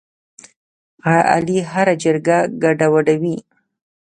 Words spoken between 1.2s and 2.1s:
علي هره